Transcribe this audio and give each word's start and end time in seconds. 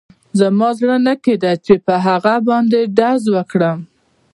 زما 0.39 0.69
زړه 0.79 0.95
نه 1.07 1.13
کېده 1.23 1.53
چې 1.65 1.73
په 1.85 1.93
هغه 2.05 2.35
باندې 2.47 2.79
ډز 2.97 3.23
وکړم 3.35 3.79